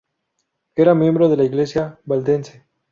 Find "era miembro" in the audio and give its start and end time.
0.75-1.29